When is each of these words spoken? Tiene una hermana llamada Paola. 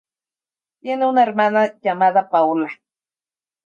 Tiene 0.79 1.05
una 1.05 1.21
hermana 1.21 1.77
llamada 1.79 2.27
Paola. 2.27 2.69